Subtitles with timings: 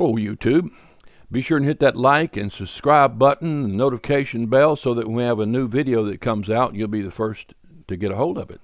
[0.00, 0.70] Hello, YouTube.
[1.28, 5.16] Be sure and hit that like and subscribe button and notification bell so that when
[5.16, 7.52] we have a new video that comes out, you'll be the first
[7.88, 8.60] to get a hold of it.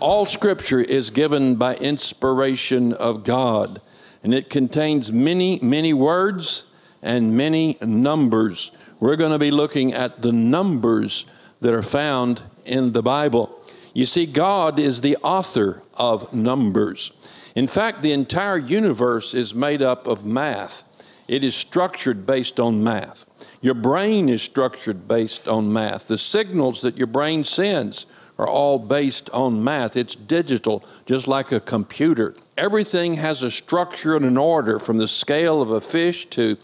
[0.00, 3.80] All scripture is given by inspiration of God,
[4.24, 6.64] and it contains many, many words
[7.00, 8.72] and many numbers.
[8.98, 11.26] We're going to be looking at the numbers
[11.60, 13.60] that are found in the Bible.
[13.94, 17.12] You see, God is the author of numbers.
[17.54, 20.82] In fact, the entire universe is made up of math.
[21.28, 23.24] It is structured based on math.
[23.62, 26.08] Your brain is structured based on math.
[26.08, 28.06] The signals that your brain sends
[28.38, 29.96] are all based on math.
[29.96, 32.34] It's digital, just like a computer.
[32.56, 36.56] Everything has a structure and an order from the scale of a fish to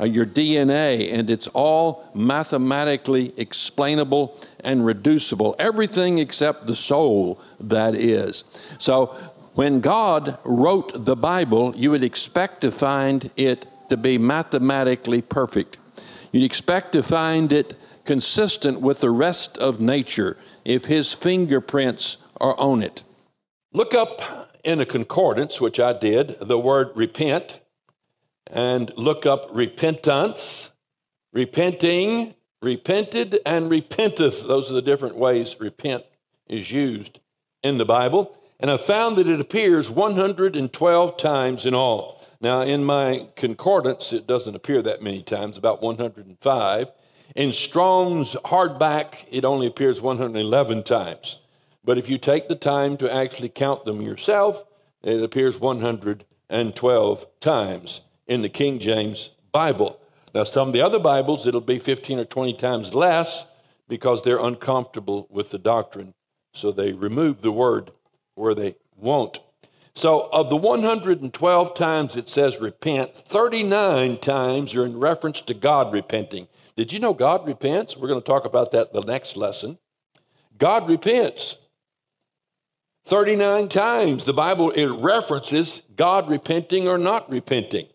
[0.00, 5.56] uh, your DNA, and it's all mathematically explainable and reducible.
[5.58, 8.44] Everything except the soul, that is.
[8.78, 9.06] So,
[9.54, 15.78] when God wrote the Bible, you would expect to find it to be mathematically perfect.
[16.30, 17.74] You'd expect to find it
[18.08, 23.04] consistent with the rest of nature if his fingerprints are on it.
[23.74, 27.60] Look up in a concordance, which I did, the word repent,
[28.46, 30.70] and look up repentance,
[31.34, 34.46] repenting, repented, and repenteth.
[34.48, 36.04] Those are the different ways repent
[36.46, 37.20] is used
[37.62, 38.34] in the Bible.
[38.58, 42.24] And I found that it appears 112 times in all.
[42.40, 46.88] Now, in my concordance, it doesn't appear that many times, about 105.
[47.34, 51.40] In Strong's hardback, it only appears 111 times.
[51.84, 54.64] But if you take the time to actually count them yourself,
[55.02, 60.00] it appears 112 times in the King James Bible.
[60.34, 63.46] Now, some of the other Bibles, it'll be 15 or 20 times less
[63.88, 66.14] because they're uncomfortable with the doctrine.
[66.54, 67.90] So they remove the word
[68.34, 69.40] where they won't.
[69.94, 75.92] So, of the 112 times it says repent, 39 times are in reference to God
[75.92, 76.46] repenting.
[76.78, 77.96] Did you know God repents?
[77.96, 79.78] We're going to talk about that the next lesson.
[80.56, 81.56] God repents.
[83.04, 87.88] 39 times the Bible it references God repenting or not repenting.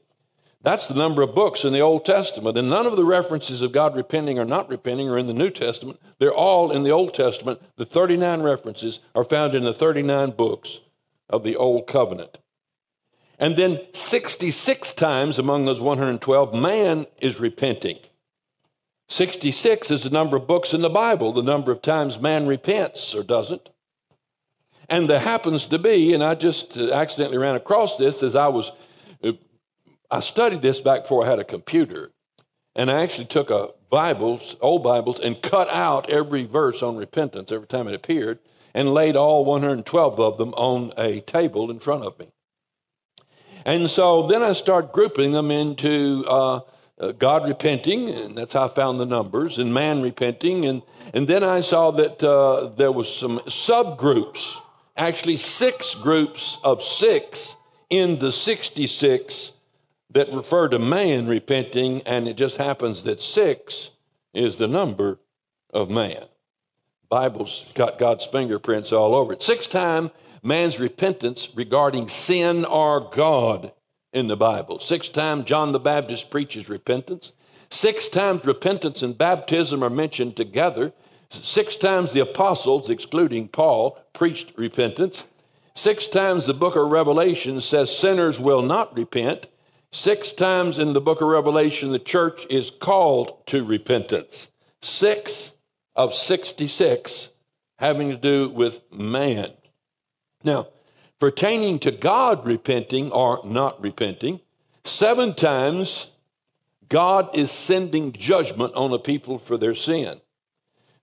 [0.64, 2.58] That's the number of books in the Old Testament.
[2.58, 5.50] And none of the references of God repenting or not repenting are in the New
[5.50, 5.98] Testament.
[6.20, 7.62] They're all in the Old Testament.
[7.78, 10.82] The 39 references are found in the 39 books
[11.30, 12.38] of the Old Covenant.
[13.40, 18.00] And then 66 times among those 112, man is repenting.
[19.14, 23.14] 66 is the number of books in the Bible, the number of times man repents
[23.14, 23.70] or doesn't.
[24.90, 28.72] And there happens to be, and I just accidentally ran across this as I was,
[30.10, 32.10] I studied this back before I had a computer.
[32.76, 37.52] And I actually took a Bibles, old Bibles, and cut out every verse on repentance
[37.52, 38.40] every time it appeared
[38.74, 42.30] and laid all 112 of them on a table in front of me.
[43.64, 46.62] And so then I start grouping them into uh,
[47.04, 50.66] uh, God repenting, and that's how I found the numbers, and man repenting.
[50.66, 50.82] And,
[51.14, 54.56] and then I saw that uh, there was some subgroups,
[54.96, 57.58] actually six groups of six
[57.90, 59.52] in the 66
[60.12, 63.90] that refer to man repenting, and it just happens that six
[64.34, 65.20] is the number
[65.74, 66.26] of man.
[67.10, 69.44] Bible's got God's fingerprints all over it.
[69.44, 70.10] Six time
[70.42, 73.72] man's repentance regarding sin or God
[74.14, 74.80] in the Bible.
[74.80, 77.32] Six times John the Baptist preaches repentance.
[77.70, 80.94] Six times repentance and baptism are mentioned together.
[81.32, 85.26] Six times the apostles, excluding Paul, preached repentance.
[85.76, 89.48] Six times the book of Revelation says sinners will not repent.
[89.92, 94.50] Six times in the book of Revelation, the church is called to repentance.
[94.82, 95.54] Six
[95.96, 97.30] of 66
[97.78, 99.52] having to do with man.
[100.44, 100.68] Now,
[101.24, 104.42] pertaining to God repenting or not repenting,
[104.84, 106.08] seven times
[106.90, 110.20] God is sending judgment on a people for their sin.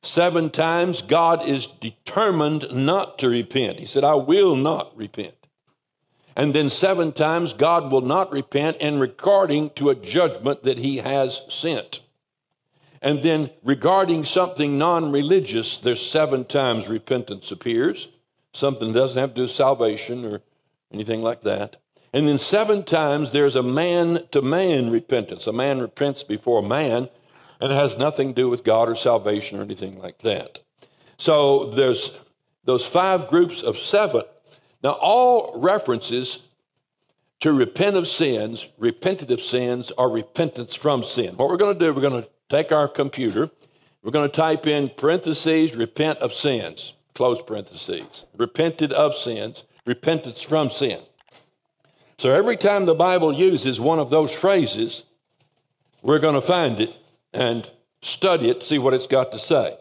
[0.02, 3.80] Seven times God is determined not to repent.
[3.80, 5.46] He said, I will not repent.
[6.36, 10.98] And then seven times God will not repent in regarding to a judgment that he
[10.98, 12.00] has sent.
[13.00, 18.08] And then regarding something non religious, there's seven times repentance appears
[18.52, 20.42] something that doesn't have to do with salvation or
[20.92, 21.76] anything like that.
[22.12, 25.46] And then seven times there's a man to man repentance.
[25.46, 27.08] A man repents before a man,
[27.60, 30.60] and it has nothing to do with God or salvation or anything like that.
[31.18, 32.10] So there's
[32.64, 34.22] those five groups of seven.
[34.82, 36.40] Now, all references
[37.40, 41.36] to repent of sins, repented of sins, or repentance from sin.
[41.36, 43.50] What we're going to do, we're going to take our computer,
[44.02, 48.24] we're going to type in parentheses, repent of sins close parentheses.
[48.34, 51.02] Repented of sins, repentance from sin.
[52.16, 55.02] So every time the Bible uses one of those phrases,
[56.00, 56.96] we're going to find it
[57.34, 57.70] and
[58.00, 59.76] study it, see what it's got to say.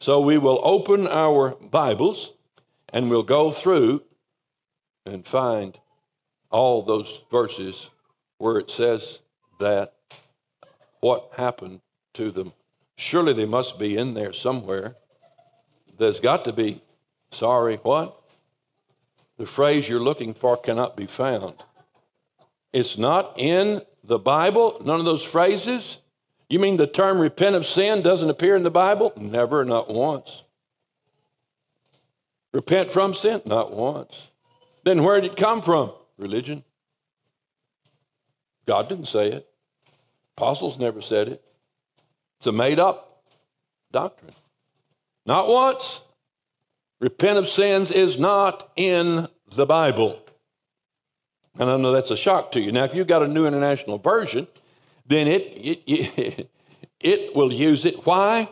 [0.00, 2.32] So we will open our Bibles
[2.90, 4.02] and we'll go through
[5.04, 5.78] and find
[6.48, 7.90] all those verses
[8.38, 9.18] where it says
[9.60, 9.92] that
[11.00, 11.82] what happened
[12.14, 12.54] to them.
[12.96, 14.96] Surely they must be in there somewhere.
[15.98, 16.80] There's got to be,
[17.32, 18.18] sorry, what?
[19.36, 21.54] The phrase you're looking for cannot be found.
[22.72, 25.98] It's not in the Bible, none of those phrases.
[26.48, 29.12] You mean the term repent of sin doesn't appear in the Bible?
[29.16, 30.42] Never, not once.
[32.52, 33.42] Repent from sin?
[33.44, 34.28] Not once.
[34.84, 35.92] Then where did it come from?
[36.16, 36.64] Religion.
[38.66, 39.48] God didn't say it.
[40.36, 41.44] Apostles never said it.
[42.38, 43.24] It's a made up
[43.92, 44.34] doctrine.
[45.28, 46.00] Not once.
[47.02, 50.18] Repent of sins is not in the Bible.
[51.58, 52.72] And I know that's a shock to you.
[52.72, 54.46] Now, if you've got a new international version,
[55.06, 55.42] then it,
[55.86, 56.50] it,
[56.98, 58.06] it, will use it.
[58.06, 58.48] Why?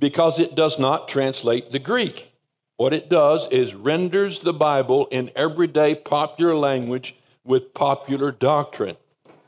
[0.00, 2.32] Because it does not translate the Greek.
[2.76, 7.14] What it does is renders the Bible in everyday popular language
[7.44, 8.96] with popular doctrine.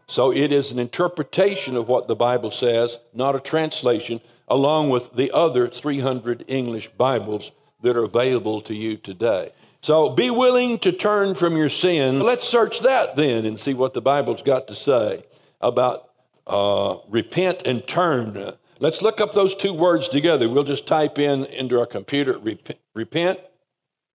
[0.06, 4.20] So it is an interpretation of what the Bible says, not a translation,
[4.50, 7.52] along with the other 300 English Bibles
[7.82, 9.52] that are available to you today.
[9.80, 12.20] So be willing to turn from your sin.
[12.20, 15.24] Let's search that then and see what the Bible's got to say
[15.60, 16.10] about
[16.46, 18.54] uh, repent and turn.
[18.80, 20.48] Let's look up those two words together.
[20.48, 23.40] We'll just type in into our computer repent, repent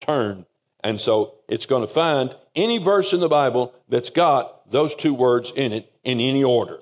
[0.00, 0.46] turn.
[0.82, 5.14] And so it's going to find any verse in the Bible that's got those two
[5.14, 6.80] words in it in any order,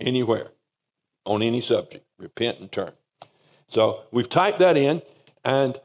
[0.00, 0.50] anywhere,
[1.24, 2.03] on any subject.
[2.18, 2.92] Repent and turn.
[3.68, 5.02] So we've typed that in,
[5.44, 5.78] and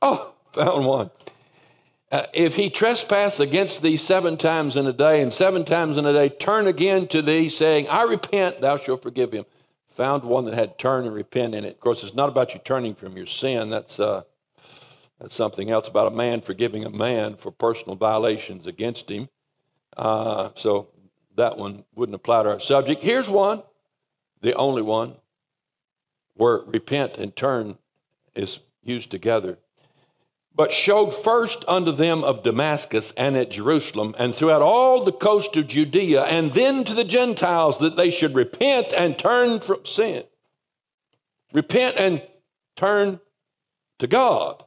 [0.00, 1.10] oh, found one.
[2.10, 6.04] Uh, if he trespass against thee seven times in a day, and seven times in
[6.04, 9.46] a day turn again to thee, saying, I repent, thou shalt forgive him.
[9.96, 11.74] Found one that had turn and repent in it.
[11.74, 13.70] Of course, it's not about you turning from your sin.
[13.70, 14.22] That's uh,
[15.20, 19.28] that's something else about a man forgiving a man for personal violations against him.
[19.96, 20.88] Uh, so
[21.36, 23.02] that one wouldn't apply to our subject.
[23.02, 23.62] Here's one,
[24.40, 25.16] the only one,
[26.34, 27.78] where repent and turn
[28.34, 29.58] is used together
[30.54, 35.56] but showed first unto them of Damascus and at Jerusalem and throughout all the coast
[35.56, 40.24] of Judea, and then to the Gentiles that they should repent and turn from sin.
[41.52, 42.22] Repent and
[42.76, 43.20] turn
[43.98, 44.62] to God.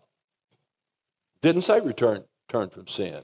[1.41, 3.21] Didn't say return, turn from sin.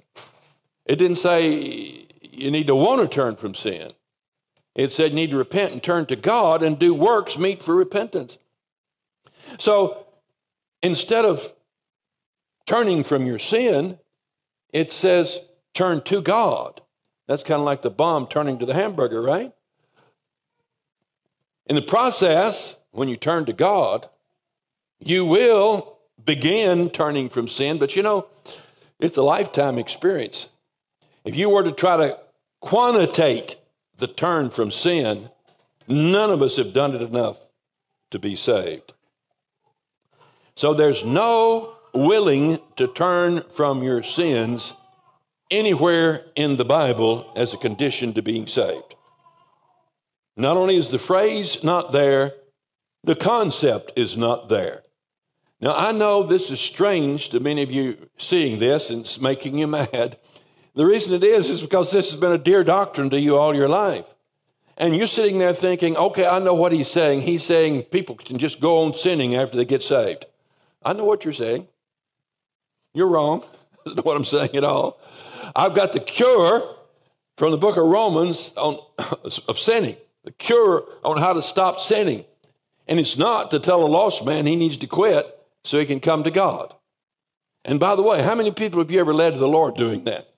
[0.85, 3.91] It didn't say you need to want to turn from sin.
[4.75, 7.75] It said you need to repent and turn to God and do works meet for
[7.75, 8.37] repentance.
[9.59, 10.05] So
[10.81, 11.51] instead of
[12.65, 13.99] turning from your sin,
[14.71, 15.39] it says
[15.73, 16.81] turn to God.
[17.27, 19.51] That's kind of like the bomb turning to the hamburger, right?
[21.67, 24.09] In the process, when you turn to God,
[24.99, 28.27] you will begin turning from sin, but you know,
[28.99, 30.47] it's a lifetime experience.
[31.23, 32.19] If you were to try to
[32.61, 33.55] quantitate
[33.97, 35.29] the turn from sin,
[35.87, 37.37] none of us have done it enough
[38.11, 38.93] to be saved.
[40.55, 44.73] So there's no willing to turn from your sins
[45.49, 48.95] anywhere in the Bible as a condition to being saved.
[50.37, 52.33] Not only is the phrase not there,
[53.03, 54.83] the concept is not there.
[55.59, 59.57] Now, I know this is strange to many of you seeing this and it's making
[59.57, 60.17] you mad.
[60.73, 63.55] The reason it is is because this has been a dear doctrine to you all
[63.55, 64.05] your life.
[64.77, 67.21] And you're sitting there thinking, okay, I know what he's saying.
[67.21, 70.25] He's saying people can just go on sinning after they get saved.
[70.81, 71.67] I know what you're saying.
[72.93, 73.43] You're wrong.
[73.85, 74.99] That's not what I'm saying at all.
[75.55, 76.63] I've got the cure
[77.37, 78.79] from the book of Romans on,
[79.47, 82.25] of sinning, the cure on how to stop sinning.
[82.87, 85.99] And it's not to tell a lost man he needs to quit so he can
[85.99, 86.73] come to God.
[87.63, 90.05] And by the way, how many people have you ever led to the Lord doing
[90.05, 90.30] that?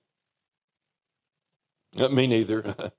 [1.96, 2.76] Not me neither.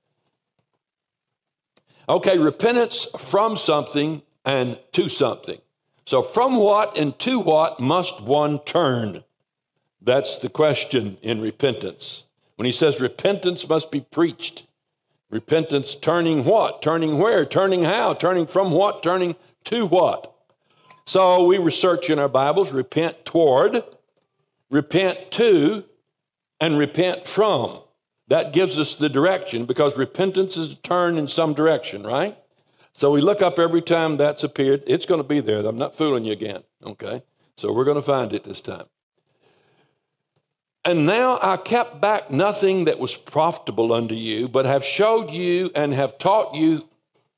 [2.09, 5.59] okay, repentance from something and to something.
[6.05, 9.23] So, from what and to what must one turn?
[10.01, 12.25] That's the question in repentance.
[12.57, 14.63] When he says repentance must be preached,
[15.31, 16.81] repentance turning what?
[16.81, 17.43] Turning where?
[17.43, 18.13] Turning how?
[18.13, 19.01] Turning from what?
[19.01, 19.35] Turning
[19.65, 20.31] to what?
[21.07, 23.83] So we research in our Bibles repent toward,
[24.69, 25.83] repent to,
[26.61, 27.79] and repent from.
[28.27, 32.37] That gives us the direction because repentance is a turn in some direction, right?
[32.93, 34.83] So we look up every time that's appeared.
[34.87, 35.59] It's going to be there.
[35.59, 36.63] I'm not fooling you again.
[36.83, 37.23] Okay?
[37.57, 38.85] So we're going to find it this time.
[40.83, 45.71] And now I kept back nothing that was profitable unto you, but have showed you
[45.75, 46.87] and have taught you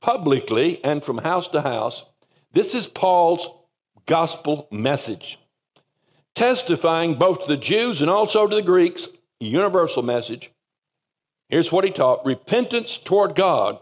[0.01, 2.03] publicly and from house to house.
[2.51, 3.47] This is Paul's
[4.05, 5.39] gospel message,
[6.35, 9.07] testifying both to the Jews and also to the Greeks,
[9.39, 10.51] universal message.
[11.49, 13.79] Here's what he taught repentance toward God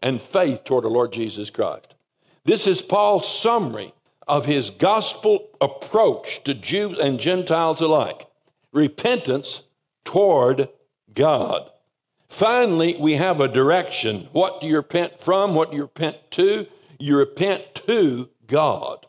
[0.00, 1.94] and faith toward the Lord Jesus Christ.
[2.44, 3.92] This is Paul's summary
[4.26, 8.26] of his gospel approach to Jews and Gentiles alike
[8.72, 9.62] repentance
[10.04, 10.68] toward
[11.14, 11.70] God.
[12.28, 14.28] Finally, we have a direction.
[14.32, 15.54] What do you repent from?
[15.54, 16.66] What do you repent to?
[16.98, 19.06] You repent to God.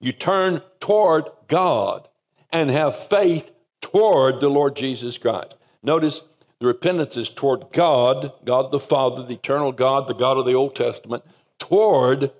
[0.00, 2.08] You turn toward God
[2.50, 5.54] and have faith toward the Lord Jesus Christ.
[5.82, 6.22] Notice
[6.60, 10.54] the repentance is toward God, God the Father, the eternal God, the God of the
[10.54, 11.22] Old Testament,
[11.58, 12.30] toward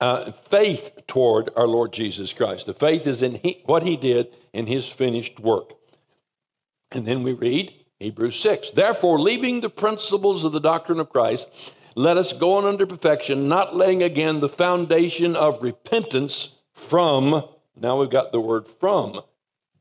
[0.00, 2.66] uh, faith toward our Lord Jesus Christ.
[2.66, 5.72] The faith is in he, what he did in his finished work.
[6.90, 8.72] And then we read Hebrews 6.
[8.72, 11.48] Therefore, leaving the principles of the doctrine of Christ,
[11.94, 17.44] let us go on unto perfection, not laying again the foundation of repentance from,
[17.76, 19.20] now we've got the word from,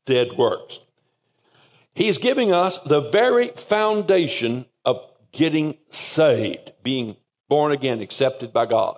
[0.06, 0.80] dead works.
[1.94, 7.18] He's giving us the very foundation of getting saved, being
[7.50, 8.98] born again, accepted by God.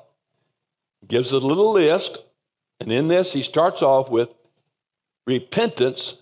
[1.08, 2.24] Gives a little list,
[2.80, 4.30] and in this he starts off with
[5.28, 6.16] repentance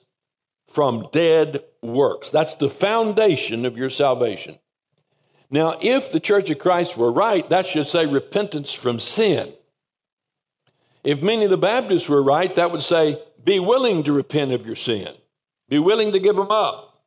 [0.68, 2.32] from dead works.
[2.32, 4.58] That's the foundation of your salvation.
[5.52, 9.54] Now, if the Church of Christ were right, that should say repentance from sin.
[11.04, 14.66] If many of the Baptists were right, that would say be willing to repent of
[14.66, 15.14] your sin,
[15.70, 17.02] be willing to give them up.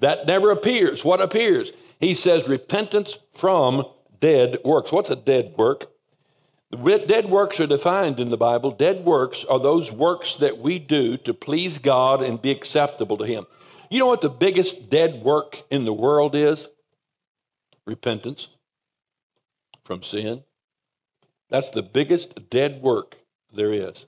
[0.00, 1.04] That never appears.
[1.04, 1.72] What appears?
[2.00, 3.84] He says repentance from
[4.20, 4.90] dead works.
[4.90, 5.90] What's a dead work?
[6.72, 8.70] Dead works are defined in the Bible.
[8.70, 13.26] Dead works are those works that we do to please God and be acceptable to
[13.26, 13.46] Him.
[13.90, 16.68] You know what the biggest dead work in the world is?
[17.86, 18.48] Repentance
[19.84, 20.44] from sin.
[21.50, 23.16] That's the biggest dead work
[23.52, 24.06] there is.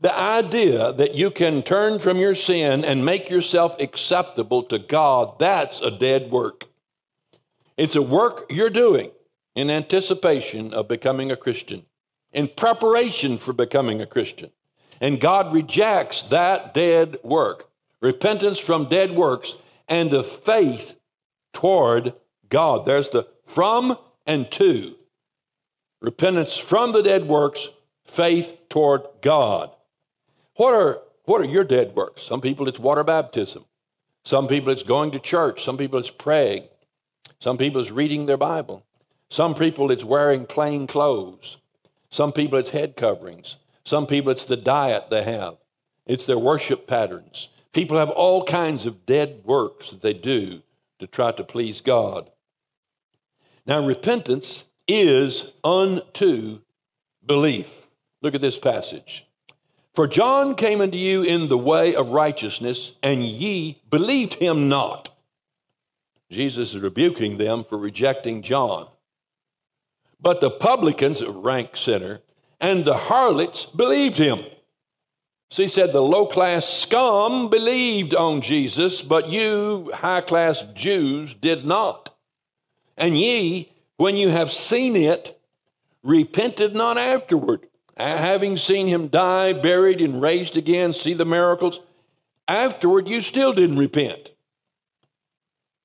[0.00, 5.38] The idea that you can turn from your sin and make yourself acceptable to God,
[5.38, 6.64] that's a dead work.
[7.76, 9.10] It's a work you're doing
[9.54, 11.86] in anticipation of becoming a Christian,
[12.32, 14.50] in preparation for becoming a Christian.
[15.00, 19.54] And God rejects that dead work repentance from dead works
[19.88, 20.94] and the faith
[21.52, 22.12] toward
[22.48, 22.86] God.
[22.86, 24.94] There's the from and to.
[26.00, 27.68] Repentance from the dead works,
[28.04, 29.70] faith toward God.
[30.56, 32.22] What are, what are your dead works?
[32.22, 33.64] Some people it's water baptism.
[34.24, 35.64] Some people it's going to church.
[35.64, 36.64] Some people it's praying.
[37.38, 38.84] Some people it's reading their Bible.
[39.28, 41.58] Some people it's wearing plain clothes.
[42.10, 43.56] Some people it's head coverings.
[43.84, 45.56] Some people it's the diet they have.
[46.06, 47.50] It's their worship patterns.
[47.72, 50.62] People have all kinds of dead works that they do
[50.98, 52.30] to try to please God.
[53.66, 56.60] Now, repentance is unto
[57.24, 57.88] belief.
[58.22, 59.26] Look at this passage.
[59.96, 65.08] For John came unto you in the way of righteousness, and ye believed him not.
[66.30, 68.88] Jesus is rebuking them for rejecting John.
[70.20, 72.20] But the publicans, a rank sinner,
[72.60, 74.40] and the harlots believed him.
[75.50, 81.32] So he said the low class scum believed on Jesus, but you high class Jews
[81.32, 82.14] did not.
[82.98, 85.40] And ye, when you have seen it,
[86.02, 87.66] repented not afterward.
[87.96, 91.80] Having seen him die, buried, and raised again, see the miracles,
[92.46, 94.30] afterward you still didn't repent.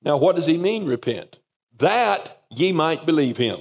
[0.02, 1.38] Now, what does he mean, repent?
[1.78, 3.60] That ye might believe him.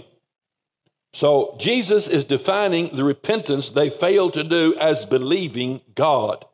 [1.14, 6.46] So Jesus is defining the repentance they failed to do as believing God.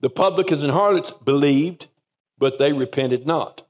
[0.00, 1.88] The publicans and harlots believed,
[2.38, 3.62] but they repented not.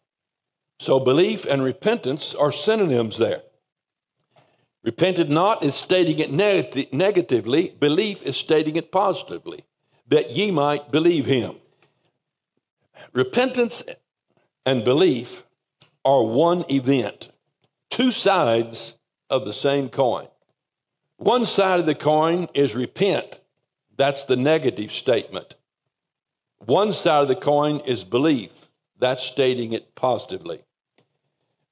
[0.81, 3.43] So belief and repentance are synonyms there.
[4.83, 9.65] Repented not is stating it neg- negatively, belief is stating it positively,
[10.07, 11.57] that ye might believe him.
[13.13, 13.83] Repentance
[14.65, 15.43] and belief
[16.05, 17.31] are one event
[17.91, 18.95] two sides
[19.31, 20.29] of the same coin.
[21.17, 23.41] One side of the coin is repent.
[23.97, 25.57] That's the negative statement.
[26.59, 28.53] One side of the coin is belief.
[28.99, 30.63] That's stating it positively.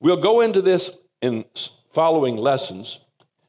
[0.00, 0.90] We'll go into this
[1.22, 1.44] in
[1.96, 2.98] following lessons,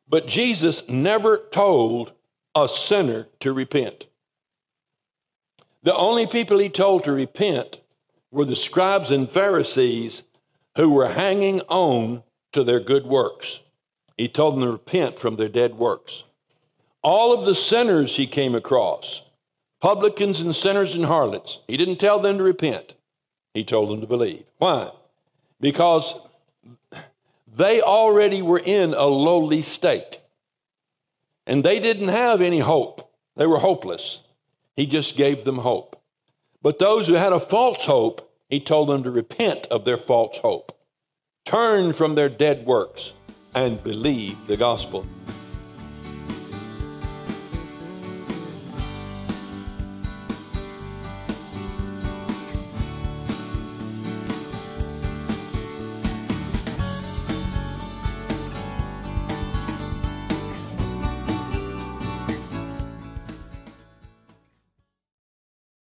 [0.07, 2.13] but Jesus never told
[2.55, 4.05] a sinner to repent.
[5.83, 7.81] The only people he told to repent
[8.31, 10.23] were the scribes and Pharisees
[10.77, 12.23] who were hanging on
[12.53, 13.59] to their good works.
[14.17, 16.23] He told them to repent from their dead works.
[17.01, 19.23] All of the sinners he came across,
[19.81, 22.93] publicans and sinners and harlots, he didn't tell them to repent.
[23.53, 24.45] He told them to believe.
[24.57, 24.91] Why?
[25.59, 26.13] Because
[27.57, 30.19] they already were in a lowly state.
[31.47, 33.11] And they didn't have any hope.
[33.35, 34.21] They were hopeless.
[34.75, 35.99] He just gave them hope.
[36.61, 40.37] But those who had a false hope, he told them to repent of their false
[40.37, 40.77] hope,
[41.45, 43.13] turn from their dead works,
[43.55, 45.05] and believe the gospel.